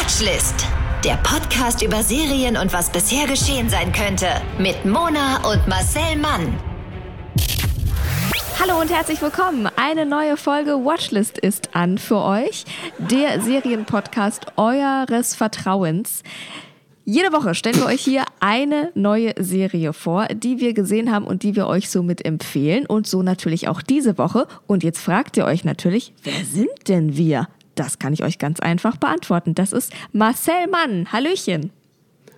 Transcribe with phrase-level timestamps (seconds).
[0.00, 0.66] Watchlist.
[1.04, 4.28] Der Podcast über Serien und was bisher geschehen sein könnte.
[4.58, 6.58] Mit Mona und Marcel Mann.
[8.58, 9.68] Hallo und herzlich willkommen.
[9.76, 12.64] Eine neue Folge Watchlist ist an für euch.
[12.98, 16.22] Der Serienpodcast eures Vertrauens.
[17.04, 21.42] Jede Woche stellen wir euch hier eine neue Serie vor, die wir gesehen haben und
[21.42, 22.86] die wir euch somit empfehlen.
[22.86, 24.46] Und so natürlich auch diese Woche.
[24.66, 27.48] Und jetzt fragt ihr euch natürlich, wer sind denn wir?
[27.80, 29.54] Das kann ich euch ganz einfach beantworten.
[29.54, 31.10] Das ist Marcel Mann.
[31.10, 31.70] Hallöchen.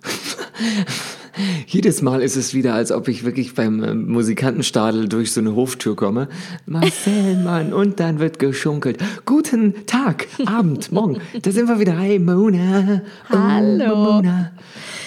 [1.67, 5.53] Jedes Mal ist es wieder, als ob ich wirklich beim äh, Musikantenstadel durch so eine
[5.53, 6.29] Hoftür komme.
[6.65, 9.03] Marcel, Mann, und dann wird geschunkelt.
[9.25, 11.19] Guten Tag, Abend, Morgen.
[11.41, 11.97] Da sind wir wieder.
[11.97, 13.01] Hi, Mona.
[13.29, 14.13] Oh, Hallo.
[14.13, 14.53] Mona.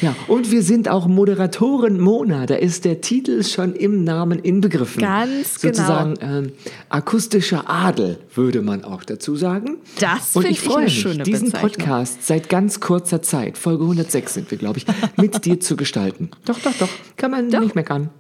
[0.02, 2.46] Ja, und wir sind auch Moderatorin Mona.
[2.46, 5.00] Da ist der Titel schon im Namen inbegriffen.
[5.02, 6.38] Ganz Sozusagen, genau.
[6.38, 6.52] ähm,
[6.88, 9.77] akustischer Adel, würde man auch dazu sagen.
[9.98, 11.52] Das Und find ich ich freue mich, diesen.
[11.52, 16.30] Podcast seit ganz kurzer Zeit, Folge 106 sind wir, glaube ich, mit dir zu gestalten.
[16.45, 16.88] Doch, doch, doch.
[17.16, 17.60] Kann man Doch.
[17.60, 18.10] nicht meckern.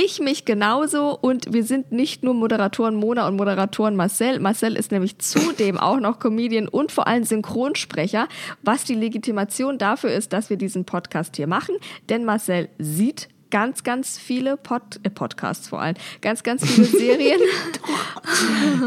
[0.00, 4.38] Ich mich genauso und wir sind nicht nur Moderatoren Mona und Moderatoren Marcel.
[4.38, 8.28] Marcel ist nämlich zudem auch noch Comedian und vor allem Synchronsprecher,
[8.62, 11.74] was die Legitimation dafür ist, dass wir diesen Podcast hier machen.
[12.08, 17.40] Denn Marcel sieht ganz, ganz viele Pod äh, Podcasts vor allem, ganz, ganz viele Serien.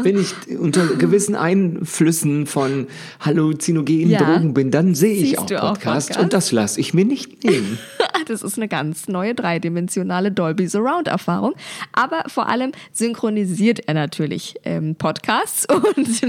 [0.02, 2.86] Wenn ich unter gewissen Einflüssen von
[3.20, 4.18] halluzinogenen Ja.
[4.22, 6.22] Drogen bin, dann sehe ich auch du auch Podcasts Podcasts?
[6.22, 7.78] und das lasse ich mir nicht nehmen.
[8.26, 11.54] Das ist eine ganz neue dreidimensionale Dolby Surround Erfahrung.
[11.92, 15.66] Aber vor allem synchronisiert er natürlich ähm, Podcasts
[15.96, 16.22] und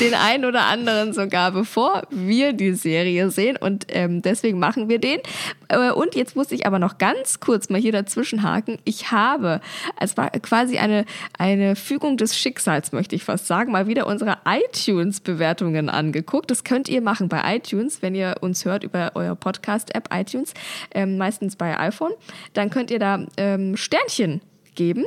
[0.00, 3.58] den einen oder anderen sogar bevor wir die Serie sehen.
[3.58, 5.20] Und ähm, deswegen machen wir den.
[5.68, 8.78] Äh, und jetzt muss ich aber noch ganz kurz mal hier dazwischen haken.
[8.84, 9.60] Ich habe,
[9.98, 11.04] es war quasi eine,
[11.38, 16.50] eine Fügung des Schicksals, möchte ich fast sagen, mal wieder unsere iTunes-Bewertungen angeguckt.
[16.50, 20.54] Das könnt ihr machen bei iTunes, wenn ihr uns hört über eure Podcast-App iTunes,
[20.92, 22.12] ähm, meistens bei iPhone.
[22.52, 24.40] Dann könnt ihr da ähm, Sternchen
[24.74, 25.04] geben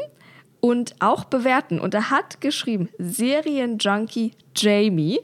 [0.59, 1.79] und auch bewerten.
[1.79, 5.19] Und er hat geschrieben, Serienjunkie Jamie,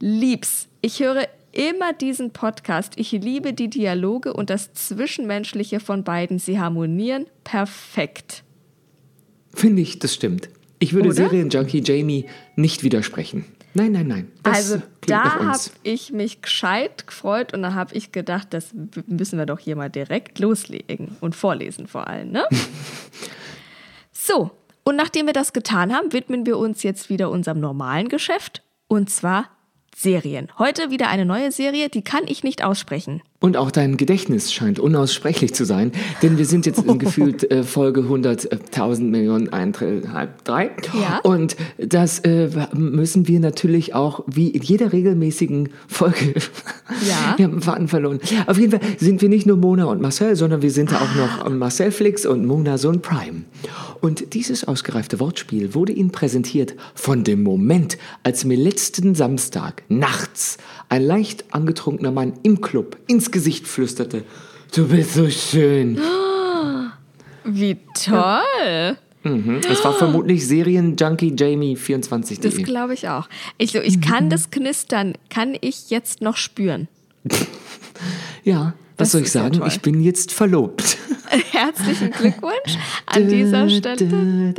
[0.00, 0.68] lieb's.
[0.80, 2.94] Ich höre immer diesen Podcast.
[2.96, 6.38] Ich liebe die Dialoge und das Zwischenmenschliche von beiden.
[6.38, 8.42] Sie harmonieren perfekt.
[9.54, 10.48] Finde ich, das stimmt.
[10.80, 11.16] Ich würde Oder?
[11.16, 12.26] Serienjunkie Jamie
[12.56, 13.44] nicht widersprechen.
[13.74, 14.32] Nein, nein, nein.
[14.42, 18.72] Das also da habe ich mich gescheit gefreut und da habe ich gedacht, das
[19.06, 22.30] müssen wir doch hier mal direkt loslegen und vorlesen vor allem.
[22.30, 22.44] Ne?
[24.12, 24.52] so,
[24.84, 29.10] und nachdem wir das getan haben, widmen wir uns jetzt wieder unserem normalen Geschäft und
[29.10, 29.50] zwar
[29.94, 30.48] Serien.
[30.58, 33.22] Heute wieder eine neue Serie, die kann ich nicht aussprechen.
[33.44, 37.62] Und auch dein Gedächtnis scheint unaussprechlich zu sein, denn wir sind jetzt in gefühlt äh,
[37.62, 40.70] Folge 100.000 Millionen, ein, Trill- halb, drei.
[40.94, 41.18] Ja.
[41.24, 46.36] Und das äh, müssen wir natürlich auch, wie in jeder regelmäßigen Folge,
[47.06, 47.34] Ja.
[47.36, 48.18] wir haben den Faden verloren.
[48.46, 51.14] Auf jeden Fall sind wir nicht nur Mona und Marcel, sondern wir sind da auch
[51.14, 53.42] noch Marcel Flix und Mona Sohn Prime.
[54.00, 60.58] Und dieses ausgereifte Wortspiel wurde Ihnen präsentiert von dem Moment, als mir letzten Samstag nachts
[60.90, 64.22] ein leicht angetrunkener Mann im Club ins Gesicht flüsterte,
[64.76, 65.98] du bist so schön.
[67.44, 68.96] Wie toll!
[69.24, 69.60] Mhm.
[69.68, 72.62] Es war vermutlich Serienjunkie Jamie Das 24.de.
[72.62, 73.28] glaube ich auch.
[73.58, 76.86] Ich, so, ich kann das Knistern, kann ich jetzt noch spüren.
[78.44, 79.62] Ja, was Das soll ich ja sagen?
[79.66, 80.98] ich bin jetzt verlobt.
[81.52, 84.54] Herzlichen Glückwunsch an dieser Stelle.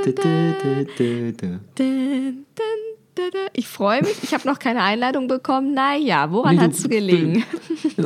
[3.53, 4.15] Ich freue mich.
[4.23, 5.73] Ich habe noch keine Einladung bekommen.
[5.75, 7.43] Naja, woran Nee, hat es gelegen?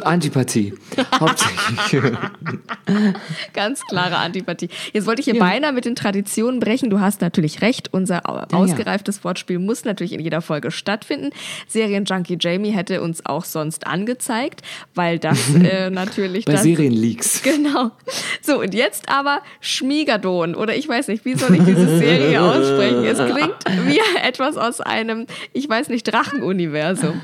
[0.03, 0.73] Antipathie.
[1.19, 2.03] Hauptsächlich.
[3.53, 4.69] Ganz klare Antipathie.
[4.93, 6.89] Jetzt wollte ich hier beinahe mit den Traditionen brechen.
[6.89, 7.89] Du hast natürlich recht.
[7.93, 11.29] Unser au- ausgereiftes Wortspiel muss natürlich in jeder Folge stattfinden.
[11.67, 14.61] Serienjunkie Jamie hätte uns auch sonst angezeigt,
[14.95, 17.41] weil das äh, natürlich Bei das Serienleaks.
[17.49, 17.91] Genau.
[18.41, 20.55] So, und jetzt aber Schmiegadon.
[20.55, 23.03] Oder ich weiß nicht, wie soll ich diese Serie aussprechen?
[23.05, 27.21] Es klingt wie etwas aus einem, ich weiß nicht, Drachenuniversum.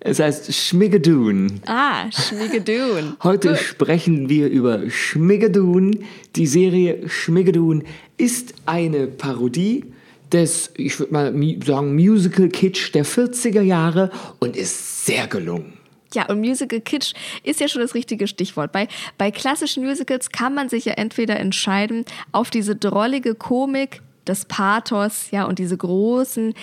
[0.00, 1.60] Es heißt Schmiggedoon.
[1.66, 3.16] Ah, Schmiegadon.
[3.22, 6.04] Heute sprechen wir über Schmiggedoon.
[6.36, 7.84] Die Serie Schmiggedoon
[8.16, 9.84] ist eine Parodie
[10.32, 11.34] des, ich würde mal
[11.64, 15.74] sagen, Musical-Kitsch der 40er Jahre und ist sehr gelungen.
[16.14, 17.12] Ja, und Musical Kitsch
[17.42, 18.72] ist ja schon das richtige Stichwort.
[18.72, 24.46] Bei, bei klassischen Musicals kann man sich ja entweder entscheiden, auf diese drollige Komik, das
[24.46, 26.54] Pathos, ja, und diese großen,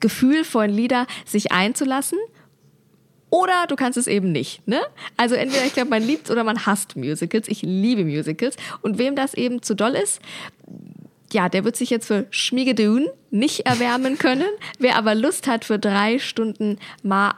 [0.00, 2.18] gefühlvollen Lieder sich einzulassen.
[3.32, 4.82] Oder du kannst es eben nicht, ne?
[5.16, 7.48] Also entweder, ich glaube, man liebt oder man hasst Musicals.
[7.48, 8.56] Ich liebe Musicals.
[8.82, 10.20] Und wem das eben zu doll ist,
[11.32, 14.48] ja, der wird sich jetzt für Schmiegedun nicht erwärmen können.
[14.78, 17.32] Wer aber Lust hat, für drei Stunden mal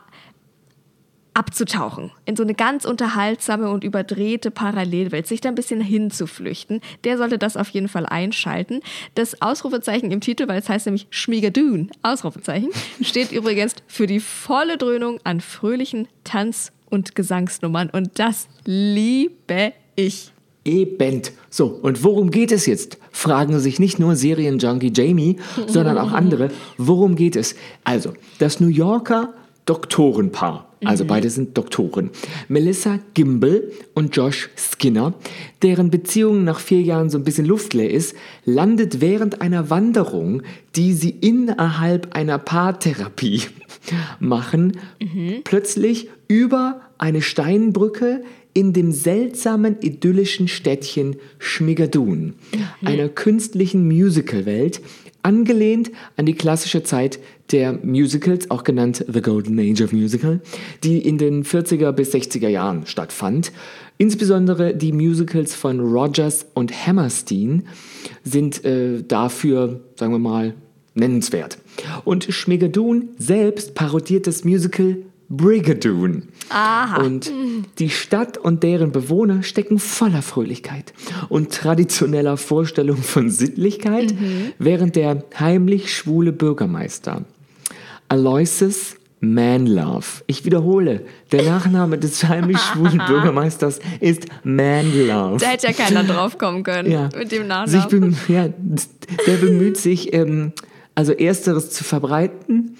[1.34, 7.18] abzutauchen in so eine ganz unterhaltsame und überdrehte Parallelwelt, sich da ein bisschen hinzuflüchten, der
[7.18, 8.80] sollte das auf jeden Fall einschalten.
[9.14, 12.70] Das Ausrufezeichen im Titel, weil es heißt nämlich Schmiegadoon, Ausrufezeichen,
[13.02, 20.30] steht übrigens für die volle Dröhnung an fröhlichen Tanz- und Gesangsnummern und das liebe ich.
[20.64, 21.20] Eben.
[21.50, 22.98] So, und worum geht es jetzt?
[23.12, 26.50] Fragen sich nicht nur Serienjunkie Jamie, sondern auch andere.
[26.78, 27.54] Worum geht es?
[27.84, 29.34] Also, das New Yorker
[29.66, 32.10] Doktorenpaar, also beide sind Doktoren,
[32.48, 35.14] Melissa Gimbel und Josh Skinner,
[35.62, 38.14] deren Beziehung nach vier Jahren so ein bisschen luftleer ist,
[38.44, 40.42] landet während einer Wanderung,
[40.76, 43.42] die sie innerhalb einer Paartherapie
[44.20, 44.76] machen,
[45.44, 48.22] plötzlich über eine Steinbrücke
[48.54, 52.34] in dem seltsamen idyllischen Städtchen Schmigadoon,
[52.84, 54.80] einer künstlichen Musicalwelt,
[55.24, 57.18] angelehnt an die klassische Zeit
[57.50, 60.40] der Musicals, auch genannt The Golden Age of Musical,
[60.82, 63.52] die in den 40er bis 60er Jahren stattfand.
[63.98, 67.64] Insbesondere die Musicals von Rogers und Hammerstein
[68.22, 70.54] sind äh, dafür, sagen wir mal,
[70.94, 71.58] nennenswert.
[72.04, 74.96] Und Schmigadoon selbst parodiert das Musical
[75.28, 76.24] Brigadoon.
[76.50, 77.02] Aha.
[77.02, 77.32] Und
[77.78, 80.92] die Stadt und deren Bewohner stecken voller Fröhlichkeit
[81.28, 84.14] und traditioneller Vorstellung von Sittlichkeit,
[84.58, 87.24] während der heimlich schwule Bürgermeister
[88.08, 95.38] Aloysius Manlove, ich wiederhole, der Nachname des heimlich schwulen Bürgermeisters ist Manlove.
[95.40, 97.08] Da hätte ja keiner drauf kommen können Ja.
[97.16, 97.88] mit dem Nachnamen.
[97.88, 98.48] bem ja,
[99.26, 100.52] der bemüht sich, ähm,
[100.94, 102.76] also Ersteres zu verbreiten,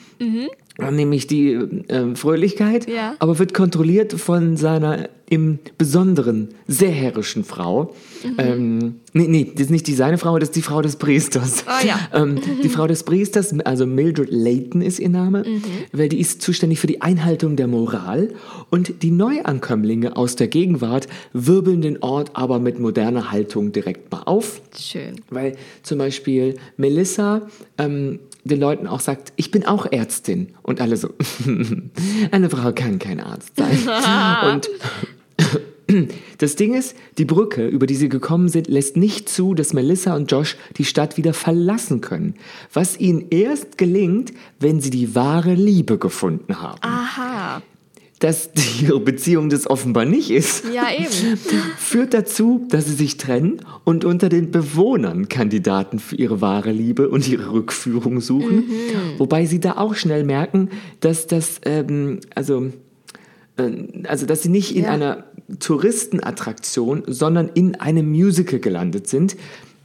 [0.79, 1.53] nämlich die
[1.89, 3.15] ähm, Fröhlichkeit, Ja.
[3.19, 7.95] aber wird kontrolliert von seiner im Besonderen sehr herrischen Frau.
[8.37, 11.65] Ähm, nee, nee, das ist nicht die seine Frau, das ist die Frau des Priesters.
[11.67, 11.99] Ah, ja.
[12.13, 15.45] ähm, die Frau des Priesters, also Mildred Layton ist ihr Name,
[15.93, 18.35] weil die ist zuständig für die Einhaltung der Moral
[18.71, 24.23] und die Neuankömmlinge aus der Gegenwart wirbeln den Ort aber mit moderner Haltung direkt mal
[24.25, 24.61] auf.
[24.79, 25.23] Schön.
[25.31, 27.43] Weil zum Beispiel Melissa
[27.79, 30.55] ähm, den Leuten auch sagt, ich bin auch Ärztin.
[30.63, 31.11] Und alle so,
[32.31, 33.79] eine Frau kann kein Arzt sein.
[34.53, 34.69] Und
[36.39, 40.15] das Ding ist, die Brücke, über die sie gekommen sind, lässt nicht zu, dass Melissa
[40.15, 42.35] und Josh die Stadt wieder verlassen können.
[42.73, 46.79] Was ihnen erst gelingt, wenn sie die wahre Liebe gefunden haben.
[46.83, 47.63] Aha.
[48.21, 48.49] Dass
[48.81, 51.37] ihre Beziehung das offenbar nicht ist Ja, eben.
[51.77, 57.09] führt dazu, dass sie sich trennen und unter den Bewohnern Kandidaten für ihre wahre Liebe
[57.09, 58.65] und ihre Rückführung suchen.
[59.19, 60.71] Wobei sie da auch schnell merken,
[61.01, 62.71] dass das, ähm, also,
[63.57, 63.71] äh,
[64.07, 64.91] also, dass sie nicht in Ja.
[64.93, 65.25] einer
[65.59, 69.37] Touristenattraktion, sondern in einem Musical gelandet sind.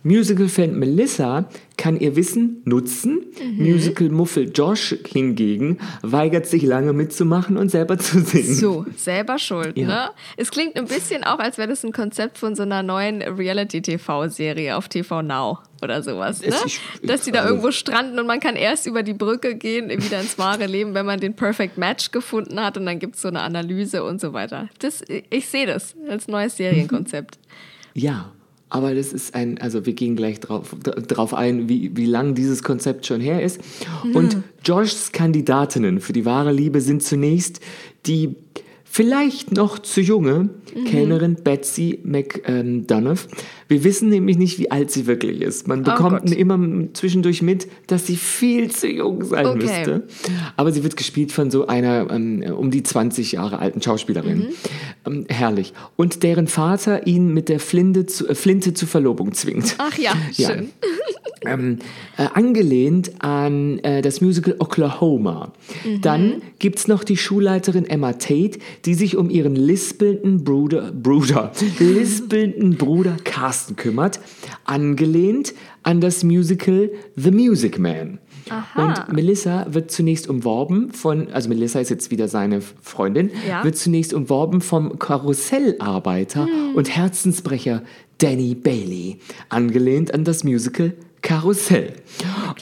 [0.04, 3.26] Musical-Fan Melissa kann ihr Wissen nutzen.
[3.58, 8.54] Musical-Muffel Josh hingegen weigert sich lange mitzumachen und selber zu singen.
[8.56, 9.88] So, selber schuld, Ja.
[9.88, 10.10] ne?
[10.38, 14.76] Es klingt ein bisschen auch, als wäre das ein Konzept von so einer neuen Reality-TV-Serie
[14.78, 16.54] auf TV Now oder sowas, ne?
[16.66, 19.90] Ich- Dass die da also- irgendwo stranden und man kann erst über die Brücke gehen,
[19.90, 23.22] wieder ins wahre Leben, wenn man den Perfect Match gefunden hat und dann gibt es
[23.22, 24.70] so eine Analyse und so weiter.
[24.80, 27.38] Das, ich sehe das als neues Serienkonzept.
[27.94, 28.32] Ja,
[28.70, 32.64] aber das ist ein, also wir gehen gleich drauf, drauf ein, wie, wie lang dieses
[32.64, 33.60] Konzept schon her ist.
[34.14, 37.62] Und Joshs Kandidatinnen für die wahre Liebe sind zunächst
[38.06, 38.36] die
[38.92, 40.50] vielleicht noch zu junge
[40.86, 43.28] Kellnerin Betsy McDonough.
[43.68, 45.68] Wir wissen nämlich nicht, wie alt sie wirklich ist.
[45.68, 46.32] Man bekommt Gott.
[46.32, 46.58] immer
[46.94, 49.58] zwischendurch mit, dass sie viel zu jung sein Okay.
[49.58, 50.08] müsste.
[50.58, 54.48] Aber sie wird gespielt von so einer ähm, um die 20 Jahre alten Schauspielerin.
[55.06, 55.74] Ähm, herrlich.
[55.96, 59.76] Und deren Vater ihn mit der Flinte, zu, äh, Flinte zur Verlobung zwingt.
[59.78, 60.50] Ach ja, Ja.
[60.50, 60.70] schön.
[61.46, 61.80] Ähm,
[62.18, 65.54] äh, angelehnt an äh, das Musical Oklahoma.
[66.02, 71.52] Dann gibt es noch die Schulleiterin Emma Tate, die sich um ihren lispelnden Bruder, Bruder,
[71.80, 74.20] lispelnden Bruder Carsten kümmert,
[74.66, 78.20] angelehnt an das Musical The Music Man.
[78.76, 83.64] Und Melissa wird zunächst umworben von, also Melissa ist jetzt wieder seine Freundin, Ja.
[83.64, 87.84] wird zunächst umworben vom Karussellarbeiter und Herzensbrecher
[88.18, 90.94] Danny Bailey, angelehnt an das Musical
[91.30, 91.94] Karussell.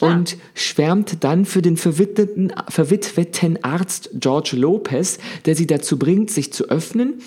[0.02, 6.52] Und schwärmt dann für den verwitweten, verwitweten Arzt George Lopez, der sie dazu bringt, sich
[6.52, 7.22] zu öffnen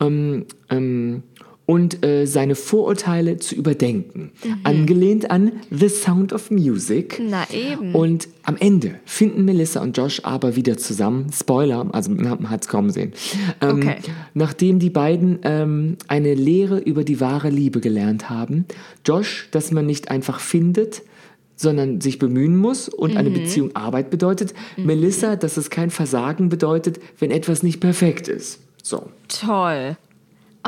[0.00, 1.22] ähm, ähm,
[1.66, 4.30] und äh, seine Vorurteile zu überdenken.
[4.62, 7.20] Angelehnt an The Sound of Music.
[7.20, 7.92] Na eben.
[7.94, 11.26] Und am Ende finden Melissa und Josh aber wieder zusammen.
[11.32, 13.12] Spoiler, also man hat es kaum sehen.
[13.60, 13.96] Ähm, Okay.
[14.32, 18.64] Nachdem die beiden ähm, eine Lehre über die wahre Liebe gelernt haben.
[19.04, 21.02] Josh, dass man nicht einfach findet,
[21.56, 24.54] sondern sich bemühen muss und eine Beziehung Arbeit bedeutet.
[24.76, 28.60] Melissa, dass es kein Versagen bedeutet, wenn etwas nicht perfekt ist.
[28.82, 29.08] So.
[29.28, 29.96] Toll.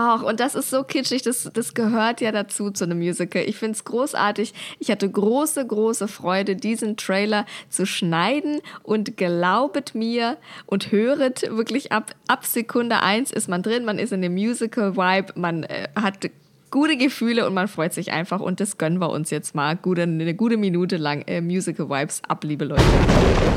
[0.00, 3.42] Ach, und das ist so kitschig, das, das gehört ja dazu zu einem Musical.
[3.44, 4.54] Ich finde es großartig.
[4.78, 10.36] Ich hatte große, große Freude, diesen Trailer zu schneiden und glaubet mir
[10.66, 15.32] und höret wirklich ab, ab Sekunde eins ist man drin, man ist in dem Musical-Vibe,
[15.34, 16.30] man äh, hat
[16.70, 20.02] gute Gefühle und man freut sich einfach und das gönnen wir uns jetzt mal gute,
[20.02, 22.82] eine gute Minute lang äh, Musical-Vibes ab, liebe Leute.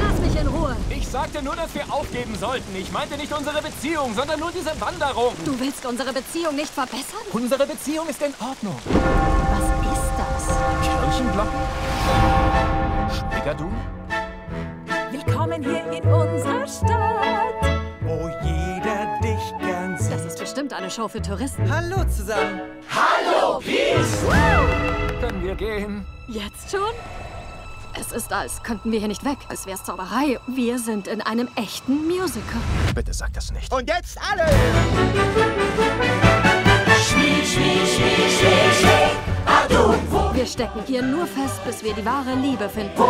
[0.02, 0.76] Lass mich in Ruhe.
[0.90, 2.76] Ich sagte nur, dass wir aufgeben sollten.
[2.76, 5.34] Ich meinte nicht unsere Beziehung, sondern nur diese Wanderung.
[5.46, 7.22] Du willst unsere Beziehung nicht verbessern?
[7.34, 8.76] Unsere Beziehung ist in Ordnung.
[8.86, 10.58] Was ist das?
[10.88, 11.60] Kirchenglocken?
[13.10, 13.70] Schwiegerdu?
[15.12, 17.82] Willkommen hier in unserer Stadt.
[18.02, 18.91] Wo jeder
[20.62, 21.72] bestimmt eine Show für Touristen.
[21.72, 22.62] Hallo zusammen.
[25.20, 26.06] Können wir gehen?
[26.28, 26.94] Jetzt schon?
[28.00, 29.40] Es ist, als könnten wir hier nicht weg.
[29.50, 30.38] Als wär's Zauberei.
[30.48, 32.62] Wir sind in einem echten Musical.
[32.94, 33.74] Bitte sag das nicht.
[33.74, 34.46] Und jetzt alle.
[40.34, 42.96] Wir stecken hier nur fest, bis wir die wahre Liebe finden.
[42.98, 43.04] Wir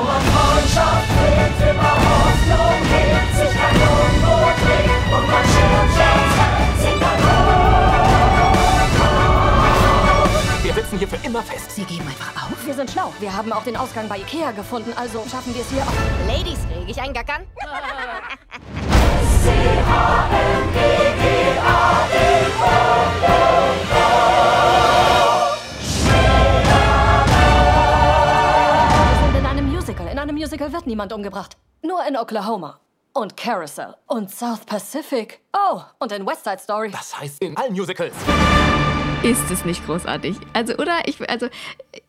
[13.12, 13.22] schlau.
[13.22, 16.28] Wir haben auch den Ausgang bei Ikea gefunden, also schaffen wir es hier auch.
[16.28, 17.46] Ladies, reg ich einen Gackern?
[29.12, 30.08] Wir sind in einem Musical.
[30.08, 31.58] In einem Musical wird niemand umgebracht.
[31.82, 32.80] Nur in Oklahoma.
[33.14, 33.96] Und Carousel.
[34.08, 35.42] Und South Pacific.
[35.54, 36.92] Oh, und in West Side Story.
[36.92, 38.14] Das heißt in allen Musicals.
[39.24, 40.36] Ist es nicht großartig?
[40.54, 40.98] Also, oder?
[41.06, 41.46] Ich, also,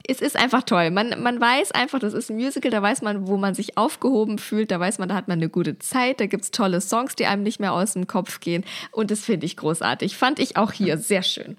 [0.09, 0.91] es ist einfach toll.
[0.91, 4.39] Man, man weiß einfach, das ist ein Musical, da weiß man, wo man sich aufgehoben
[4.39, 7.15] fühlt, da weiß man, da hat man eine gute Zeit, da gibt es tolle Songs,
[7.15, 8.65] die einem nicht mehr aus dem Kopf gehen.
[8.93, 10.17] Und das finde ich großartig.
[10.17, 11.59] Fand ich auch hier sehr schön.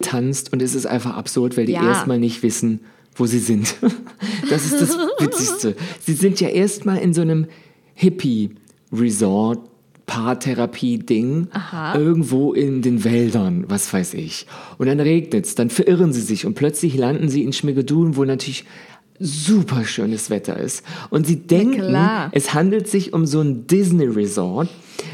[0.00, 1.86] Tanzt und es ist einfach absurd, weil die Ja.
[1.86, 2.80] erstmal nicht wissen,
[3.14, 3.74] wo sie sind.
[4.48, 5.74] Das ist das Witzigste.
[6.00, 7.46] Sie sind ja erstmal in so einem
[7.94, 9.70] Hippie-Resort.
[10.06, 11.48] Paartherapie-Ding
[11.94, 14.46] irgendwo in den Wäldern, was weiß ich.
[14.78, 18.64] Und dann regnet's, dann verirren sie sich und plötzlich landen sie in Schmigedun, wo natürlich
[19.20, 20.84] super schönes Wetter ist.
[21.10, 22.30] Und sie denken, klar.
[22.32, 24.68] es handelt sich um so ein Disney-Resort.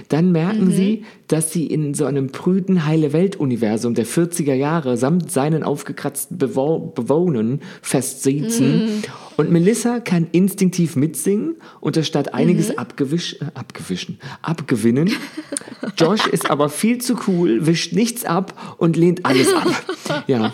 [0.09, 0.73] Dann merken Mhm.
[0.73, 6.93] sie, dass sie in so einem prüden Heile-Welt-Universum der 40er Jahre samt seinen aufgekratzten Bewo
[6.95, 8.85] Bewohnern festsitzen.
[8.87, 9.03] Mhm.
[9.37, 12.39] Und Melissa kann instinktiv mitsingen und statt Mhm.
[12.39, 15.11] einiges abgewisch, äh, abgewischen, abgewinnen.
[15.99, 20.25] Josh ist aber viel zu cool, wischt nichts ab und lehnt alles ab.
[20.27, 20.53] Ja.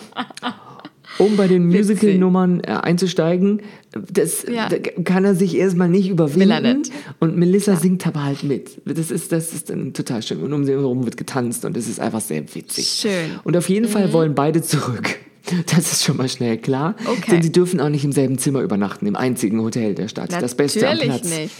[1.19, 3.61] Um bei den Musical-Nummern äh, einzusteigen,
[4.11, 4.69] das, Ja.
[4.69, 6.83] da kann er sich erstmal nicht er überwinden.
[7.19, 8.81] Und Melissa singt aber halt mit.
[8.85, 10.41] Das ist, das ist dann total schön.
[10.43, 12.87] Und um sie herum wird getanzt und es ist einfach sehr witzig.
[12.87, 13.11] Schön.
[13.11, 13.39] Mhm.
[13.43, 15.09] Und auf jeden Fall wollen beide zurück.
[15.73, 16.97] Das ist schon mal schnell klar.
[17.05, 17.31] Okay.
[17.31, 20.29] Denn sie dürfen auch nicht im selben Zimmer übernachten, im einzigen Hotel der Stadt.
[20.33, 21.37] das Beste am Natürlich Platz.
[21.37, 21.55] nicht.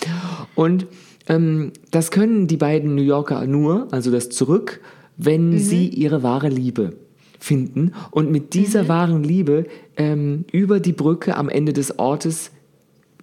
[0.56, 0.88] Und
[1.30, 4.82] ähm, das können die beiden New Yorker nur, also das Zurück,
[5.16, 5.58] wenn Mhm.
[5.60, 6.98] sie ihre wahre Liebe
[7.39, 8.88] finden und mit dieser Mhm.
[8.88, 9.65] wahren Liebe
[9.98, 12.51] ähm, über die Brücke am Ende des Ortes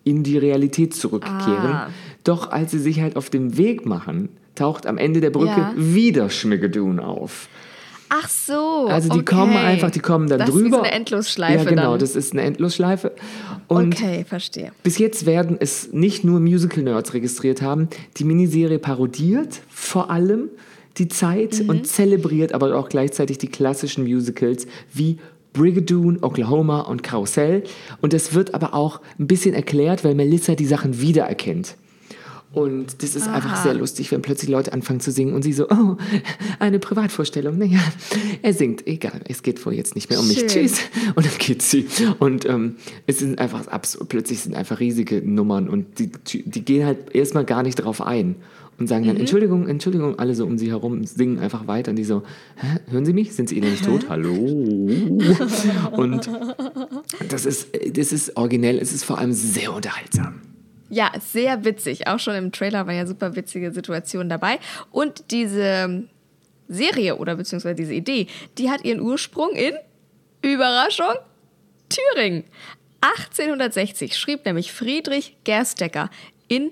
[0.04, 1.72] in die Realität zurückkehren.
[1.72, 1.88] Ah.
[2.24, 5.72] Doch als sie sich halt auf den Weg machen, taucht am Ende der Brücke Ja.
[5.76, 7.48] wieder Schmiggedun auf.
[8.10, 8.86] Ach so.
[8.88, 9.34] Also die okay.
[9.34, 10.60] kommen einfach, die kommen dann das drüber.
[10.66, 12.00] Ist wie so eine Endlosschleife Ja, genau, dann.
[12.00, 13.12] das ist eine Endlosschleife.
[13.66, 14.72] Und okay, verstehe.
[14.82, 17.88] bis jetzt werden es nicht nur Musical-Nerds registriert haben.
[18.18, 20.50] Die Miniserie parodiert vor allem
[20.96, 21.68] die Zeit Mhm.
[21.68, 25.18] und zelebriert aber auch gleichzeitig die klassischen Musicals wie
[25.52, 27.62] Brigadoon, Oklahoma und Karussell.
[28.00, 31.76] Und das wird aber auch ein bisschen erklärt, weil Melissa die Sachen wiedererkennt.
[32.52, 35.68] Und das ist einfach sehr lustig, wenn plötzlich Leute anfangen zu singen und sie so,
[35.70, 35.96] oh,
[36.60, 37.58] eine Privatvorstellung.
[37.58, 37.80] Naja,
[38.42, 40.38] er singt, egal, es geht wohl jetzt nicht mehr um mich.
[40.38, 40.48] Schön.
[40.48, 40.78] Tschüss.
[41.16, 41.86] Und dann geht sie.
[42.20, 42.76] Und ähm,
[43.08, 46.12] es sind einfach absurd, plötzlich sind einfach riesige Nummern und die,
[46.44, 48.36] die gehen halt erstmal gar nicht drauf ein
[48.78, 52.04] und sagen dann, Entschuldigung, Entschuldigung, alle so um sie herum singen einfach weiter und die
[52.04, 52.22] so,
[52.56, 53.34] Hä, hören Sie mich?
[53.34, 54.08] Sind Sie Ihnen nicht tot?
[54.08, 54.32] Hallo?
[55.92, 56.28] Und
[57.28, 60.40] das ist, das ist originell, es ist vor allem sehr unterhaltsam.
[60.90, 62.06] Ja, sehr witzig.
[62.06, 64.58] Auch schon im Trailer war ja super witzige Situationen dabei.
[64.90, 66.04] Und diese
[66.68, 68.26] Serie oder beziehungsweise diese Idee,
[68.58, 69.74] die hat ihren Ursprung in,
[70.42, 71.14] Überraschung,
[71.88, 72.44] Thüringen.
[73.00, 76.10] 1860 schrieb nämlich Friedrich Gerstecker
[76.48, 76.70] in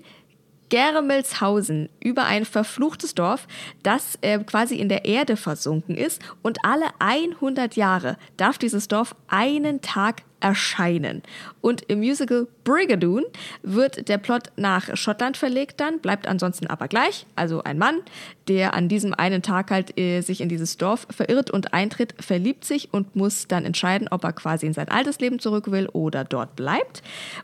[0.73, 3.47] Germelshausen über ein verfluchtes Dorf,
[3.83, 9.15] das äh, quasi in der Erde versunken ist und alle 100 Jahre darf dieses Dorf
[9.29, 11.23] einen Tag erscheinen.
[11.61, 13.25] Und im Musical Brigadoon
[13.63, 17.27] wird der Plot nach Schottland verlegt dann, bleibt ansonsten aber gleich.
[17.37, 18.01] Also ein Mann,
[18.49, 22.65] der an diesem einen Tag halt äh, sich in dieses Dorf verirrt und eintritt, verliebt
[22.65, 26.25] sich und muss dann entscheiden, ob er quasi in sein altes Leben zurück will oder
[26.25, 27.03] dort bleibt.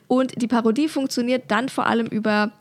[0.08, 2.52] Und die Parodie funktioniert dann vor allem über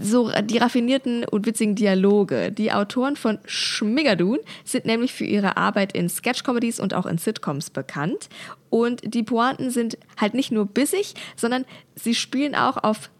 [0.00, 2.52] so die raffinierten und witzigen Dialoge.
[2.52, 7.70] Die Autoren von Schmigadoon sind nämlich für ihre Arbeit in Sketch-Comedies und auch in Sitcoms
[7.70, 8.28] bekannt.
[8.70, 11.64] Und die Pointen sind halt nicht nur bissig, sondern
[11.94, 13.10] sie spielen auch auf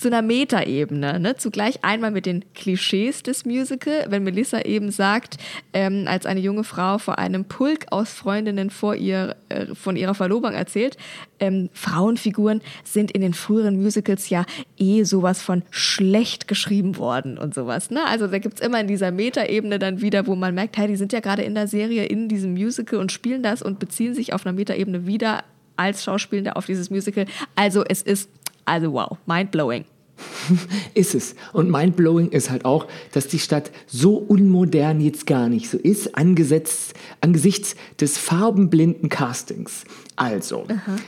[0.00, 1.36] so einer Metaebene, ne?
[1.36, 5.36] zugleich einmal mit den Klischees des Musical, wenn Melissa eben sagt,
[5.72, 10.14] ähm, als eine junge Frau vor einem Pulk aus Freundinnen vor ihr, äh, von ihrer
[10.14, 10.96] Verlobung erzählt,
[11.38, 14.44] ähm, Frauenfiguren sind in den früheren Musicals ja
[14.78, 17.90] eh sowas von schlecht geschrieben worden und sowas.
[17.90, 18.04] Ne?
[18.06, 21.12] Also da gibt's immer in dieser Metaebene dann wieder, wo man merkt, hey, die sind
[21.12, 24.46] ja gerade in der Serie, in diesem Musical und spielen das und beziehen sich auf
[24.46, 25.44] einer Metaebene wieder
[25.80, 27.24] als Schauspielende auf dieses Musical.
[27.56, 28.28] Also es ist
[28.70, 29.84] also wow, mind-blowing.
[30.94, 31.34] ist es.
[31.52, 36.16] Und mindblowing ist halt auch, dass die Stadt so unmodern jetzt gar nicht so ist,
[36.16, 39.84] angesetzt, angesichts des farbenblinden Castings.
[40.16, 40.66] Also,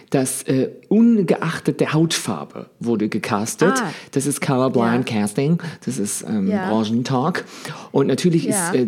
[0.08, 3.74] das äh, ungeachtet der Hautfarbe wurde gecastet.
[3.76, 3.90] Ah.
[4.12, 5.20] Das ist Colorblind Ja.
[5.20, 6.70] Casting, das ist ähm, Ja.
[6.70, 7.44] Branchentalk.
[7.90, 8.70] Und natürlich Ja.
[8.70, 8.86] ist, äh,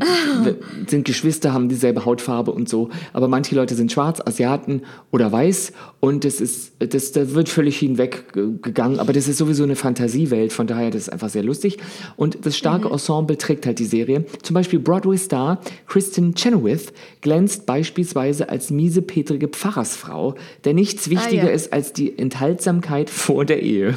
[0.86, 2.88] sind Geschwister, haben dieselbe Hautfarbe und so.
[3.12, 5.72] Aber manche Leute sind schwarz, Asiaten oder weiß.
[6.00, 9.00] Und das ist, das, da wird völlig hinweggegangen.
[9.00, 9.76] Aber das ist sowieso eine
[10.14, 10.52] Fantasiewelt.
[10.52, 11.78] Von daher, das ist einfach sehr lustig.
[12.16, 14.24] Und das starke Ensemble trägt halt die Serie.
[14.42, 21.50] Zum Beispiel Broadway-Star Kristen Chenoweth glänzt beispielsweise als miesepetrige Pfarrersfrau, der nichts wichtiger ja.
[21.50, 23.94] ist als die Enthaltsamkeit vor der Ehe.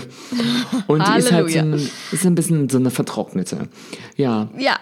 [0.87, 3.67] Und die ist halt so ein, ist ein bisschen so eine vertrocknete.
[4.15, 4.49] Ja.
[4.57, 4.79] Ja,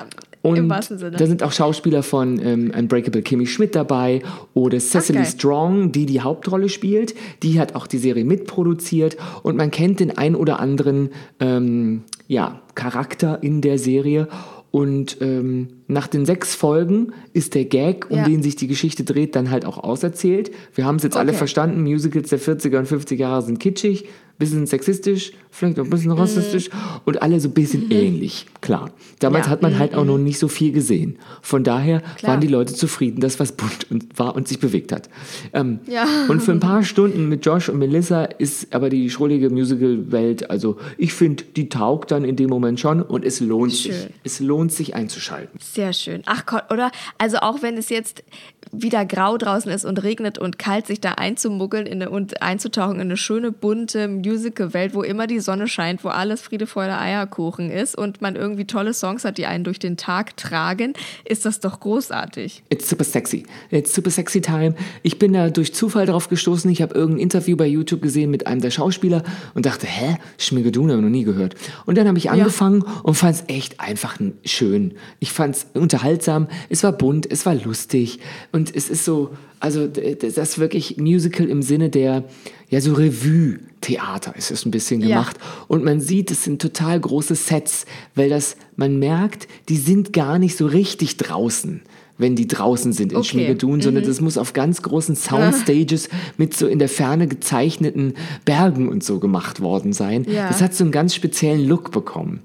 [0.52, 1.18] Und im wahrsten Sinne.
[1.18, 4.22] da sind auch Schauspieler von ähm, Unbreakable Kimmy Schmidt dabei
[4.54, 5.28] oder Cecily geil.
[5.28, 7.16] Strong, die die Hauptrolle spielt.
[7.44, 11.10] Die hat auch die Serie mitproduziert und man kennt den ein oder anderen
[11.40, 14.28] ähm, ja, Charakter in der Serie.
[14.72, 18.25] Und ähm, nach den sechs Folgen ist der Gag, um Ja.
[18.25, 20.51] den sich die Geschichte dreht, dann halt auch auserzählt.
[20.74, 21.38] Wir haben es jetzt alle Okay.
[21.38, 26.11] verstanden, Musicals der 40er und 50er Jahre sind kitschig, bisschen sexistisch, vielleicht auch ein bisschen
[26.11, 26.70] rassistisch
[27.05, 28.91] und alle so ein bisschen ähnlich, klar.
[29.20, 29.51] Damals Ja.
[29.51, 31.18] hat man halt auch noch nicht so viel gesehen.
[31.41, 32.33] Von daher Klar.
[32.33, 35.09] waren die Leute zufrieden, dass was bunt und war und sich bewegt hat.
[35.53, 36.05] Ähm, Ja.
[36.27, 40.77] Und für ein paar Stunden mit Josh und Melissa ist aber die schrullige Musical-Welt, also
[40.98, 43.83] ich finde, die taugt dann in dem Moment schon und es lohnt sich.
[43.96, 44.09] Schön.
[44.24, 45.59] Es lohnt sich einzuschalten.
[45.61, 46.22] Sehr schön.
[46.25, 46.91] Ach Gott, oder?
[47.18, 48.24] Also auch wenn es jetzt
[48.72, 52.96] wieder grau draußen ist und regnet und kalt, sich da einzumuggeln in eine, und einzutauchen
[52.96, 57.72] in eine schöne, bunte Musical-Welt, wo immer die Sonne scheint, wo alles Friede, Freude, Eierkuchen
[57.72, 61.60] ist und man irgendwie tolle Songs hat, die einen durch den Tag tragen, ist das
[61.60, 62.64] doch großartig.
[62.70, 63.44] It's super sexy.
[63.70, 64.75] It's super sexy time.
[65.03, 66.70] Ich bin da durch Zufall drauf gestoßen.
[66.72, 70.51] Ich habe irgendein Interview bei YouTube gesehen mit einem der Schauspieler und dachte, hä, ich
[70.51, 71.55] noch nie gehört.
[71.86, 74.96] Und dann habe ich angefangen und fand es echt einfach schön.
[75.20, 76.48] Ich fand es unterhaltsam.
[76.70, 78.20] Es war bunt, es war lustig
[78.51, 79.31] und es ist so,
[79.66, 82.24] also das ist wirklich Musical im Sinne der,
[82.70, 85.08] ja so Revue-Theater ist es ein bisschen Ja.
[85.08, 85.38] gemacht.
[85.68, 90.40] Und man sieht, es sind total große Sets, weil das, man merkt, die sind gar
[90.40, 91.82] nicht so richtig draußen,
[92.18, 93.28] wenn die draußen sind in Okay.
[93.30, 98.14] Schmiegedun, sondern das muss auf ganz großen Soundstages mit so in der Ferne gezeichneten
[98.46, 100.25] Bergen und so gemacht worden sein.
[100.30, 100.48] Ja.
[100.48, 102.40] Das hat so einen ganz speziellen Look bekommen.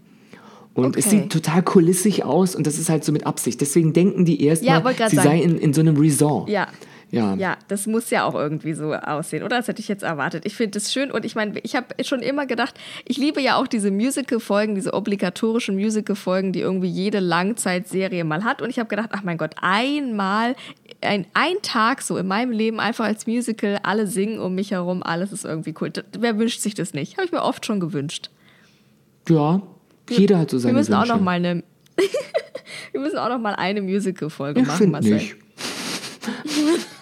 [0.73, 1.17] Und es Okay.
[1.23, 3.61] sieht total kulissig aus und das ist halt so mit Absicht.
[3.61, 5.29] Deswegen denken die Ja, erstmal, wollt grad sie sagen.
[5.29, 6.49] sei in, in so einem Resort.
[6.49, 6.69] Ja.
[7.13, 7.35] Ja.
[7.35, 9.57] Ja, das muss ja auch irgendwie so aussehen, oder?
[9.57, 10.47] Das hätte ich jetzt erwartet.
[10.47, 13.57] Ich finde das schön und ich meine, ich habe schon immer gedacht, ich liebe ja
[13.57, 18.63] auch diese Musical-Folgen, diese obligatorischen Musical-Folgen, die irgendwie jede Langzeitserie mal hat.
[18.63, 20.55] Und ich habe gedacht, ach mein Gott, einmal,
[21.01, 25.03] ein, ein Tag so in meinem Leben einfach als Musical, alle singen um mich herum,
[25.03, 25.93] alles ist irgendwie cool.
[26.17, 27.17] Wer wünscht sich das nicht?
[27.17, 28.31] Habe ich mir oft schon gewünscht.
[29.29, 29.63] Ja,
[30.09, 31.13] jeder hat so seine Wir müssen auch Wünsche.
[31.15, 31.63] noch mal eine,
[32.93, 35.15] wir müssen auch noch mal eine Musical-Folge machen, Marcel.
[35.15, 35.37] nicht.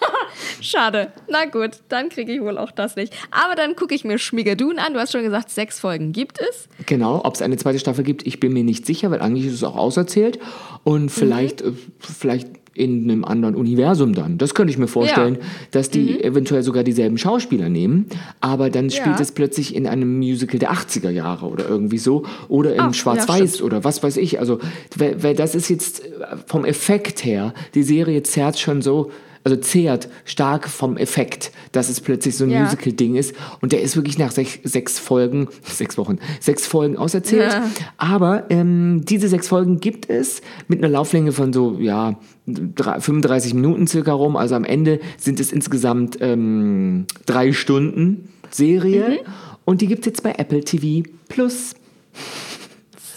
[0.60, 1.12] Schade.
[1.30, 3.12] Na gut, dann kriege ich wohl auch das nicht.
[3.30, 4.94] Aber dann gucke ich mir Schmigadoon an.
[4.94, 6.68] Du hast schon gesagt, sechs Folgen gibt es.
[6.86, 9.54] Genau, ob es eine zweite Staffel gibt, ich bin mir nicht sicher, weil eigentlich ist
[9.54, 10.38] es auch auserzählt.
[10.84, 11.76] Und vielleicht, Mhm.
[12.00, 14.38] vielleicht in einem anderen Universum dann.
[14.38, 15.40] Das könnte ich mir vorstellen, Ja.
[15.40, 15.46] Mhm.
[15.72, 18.06] dass die eventuell sogar dieselben Schauspieler nehmen,
[18.40, 19.20] aber dann spielt Ja.
[19.20, 23.54] es plötzlich in einem Musical der 80er Jahre oder irgendwie so oder in ja, Schwarz-Weiß
[23.56, 23.62] stimmt.
[23.66, 24.38] oder was weiß ich.
[24.38, 24.60] Also,
[24.96, 26.08] weil, weil das ist jetzt äh,
[26.46, 29.10] vom Effekt her, die Serie zerrt schon so,
[29.44, 32.62] also zehrt stark vom Effekt, dass es plötzlich so ein Ja.
[32.64, 33.35] Musical-Ding ist.
[33.61, 37.53] Und der ist wirklich nach sech, sechs Folgen, sechs Wochen, sechs Folgen auserzählt.
[37.53, 37.70] Ja.
[37.96, 43.55] Aber ähm, diese sechs Folgen gibt es mit einer Lauflänge von so, ja, drei- 35
[43.55, 44.37] Minuten circa rum.
[44.37, 49.20] Also am Ende sind es insgesamt ähm, drei Stunden Serie.
[49.64, 51.74] Und die gibt es jetzt bei Apple TV Plus.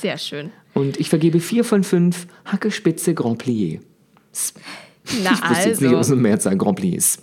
[0.02, 0.52] Sehr schön.
[0.74, 3.80] Und ich vergebe vier von fünf Hackespitze Grand Plié.
[5.24, 6.14] Na Ich wüsste jetzt nicht, was also.
[6.16, 7.20] ein Mehrzahl Grand Pliés.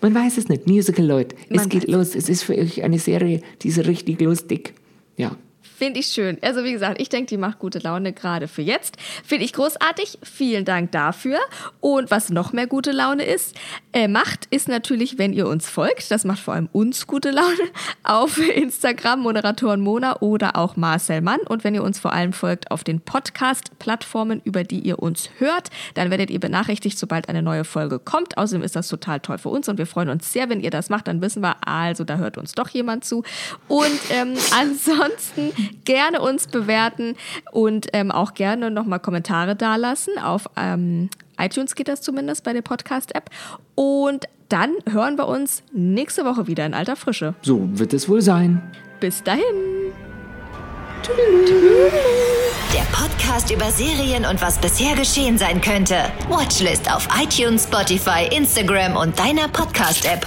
[0.00, 0.66] Man weiß es nicht.
[0.66, 1.36] Musical, Leute.
[1.48, 2.14] Es Man geht weiß los.
[2.14, 4.74] Es ist für euch eine Serie, die ist richtig lustig.
[5.16, 5.36] Ja.
[5.82, 6.38] Finde ich schön.
[6.42, 8.98] Also wie gesagt, ich denke, die macht gute Laune gerade für jetzt.
[9.24, 10.16] Finde ich großartig.
[10.22, 11.40] Vielen Dank dafür.
[11.80, 13.56] Und was noch mehr gute Laune ist,
[13.92, 16.12] äh, macht, ist natürlich, wenn ihr uns folgt.
[16.12, 17.68] Das macht vor allem uns gute Laune
[18.04, 21.40] auf Instagram, Moderatoren Mona oder auch Marcel Mann.
[21.48, 25.70] Und wenn ihr uns vor allem folgt auf den Podcast-Plattformen, über die ihr uns hört,
[25.94, 28.38] dann werdet ihr benachrichtigt, sobald eine neue Folge kommt.
[28.38, 30.90] Außerdem ist das total toll für uns und wir freuen uns sehr, wenn ihr das
[30.90, 31.08] macht.
[31.08, 33.24] Dann wissen wir, also da hört uns doch jemand zu.
[33.66, 37.16] Und ähm, ansonsten gerne uns bewerten
[37.50, 40.18] und ähm, auch gerne nochmal Kommentare dalassen.
[40.18, 43.30] Auf ähm, iTunes geht das zumindest bei der Podcast-App.
[43.74, 47.34] Und dann hören wir uns nächste Woche wieder in alter Frische.
[47.42, 48.62] So wird es wohl sein.
[49.00, 49.42] Bis dahin.
[52.72, 55.96] Der Podcast über Serien und was bisher geschehen sein könnte.
[56.28, 60.26] Watchlist auf iTunes, Spotify, Instagram und deiner Podcast-App.